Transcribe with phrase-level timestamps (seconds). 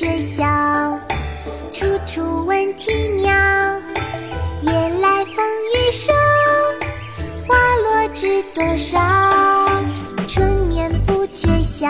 [0.00, 0.98] 学校
[1.74, 3.30] 处处闻啼鸟，
[4.62, 5.44] 夜来风
[5.74, 6.14] 雨声，
[7.46, 8.98] 花落知多少，
[10.26, 11.86] 春眠不觉晓。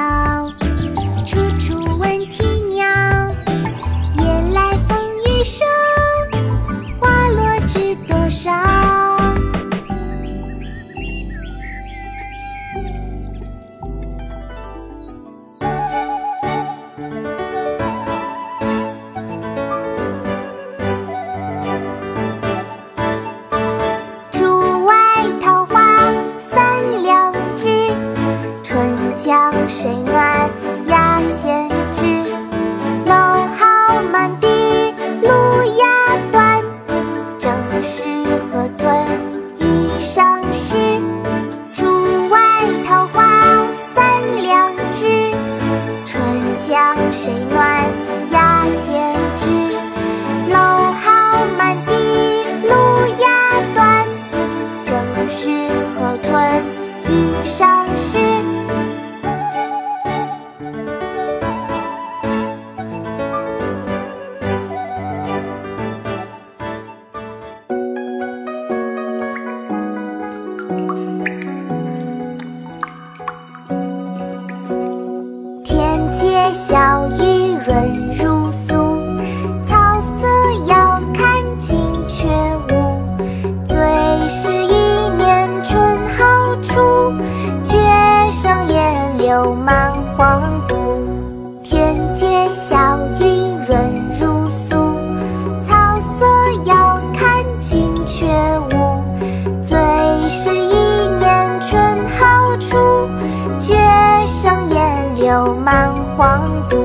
[106.20, 106.76] 黄渡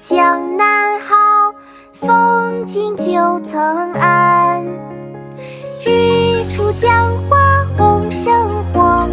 [0.00, 1.54] 江南好
[1.92, 4.64] 风景旧曾谙。
[5.84, 9.06] 日出江花红胜火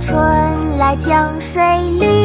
[0.00, 1.60] 春来江水
[1.98, 2.23] 绿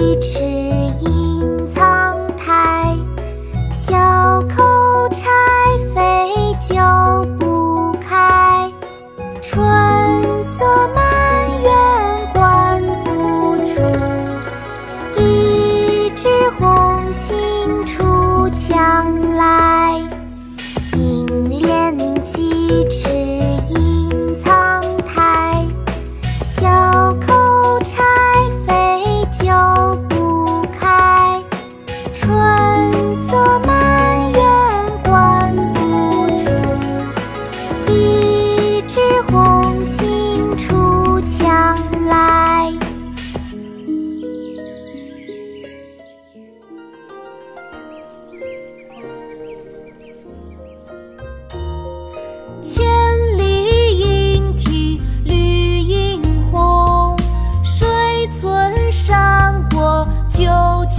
[0.00, 0.38] 一池
[1.02, 2.96] 映苍苔，
[3.72, 5.26] 小扣柴
[5.92, 8.70] 扉久不开。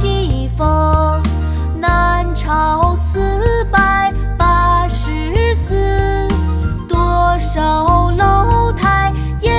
[0.02, 1.22] 西风，
[1.78, 3.20] 南朝四
[3.66, 6.26] 百八十寺，
[6.88, 9.12] 多少楼台
[9.42, 9.54] 烟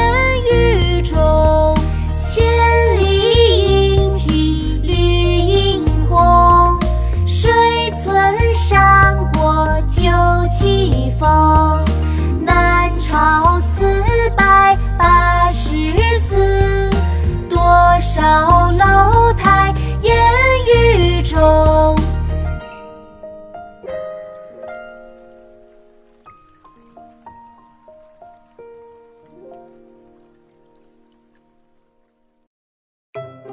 [0.51, 1.77] 雨中，
[2.23, 2.43] 千
[3.03, 6.79] 里莺啼绿映红，
[7.27, 7.53] 水
[8.03, 10.09] 村山郭旧
[10.51, 11.85] 旗风，
[12.47, 14.03] 南朝四
[14.39, 16.89] 百八十寺，
[17.47, 17.61] 多
[18.01, 19.00] 少楼。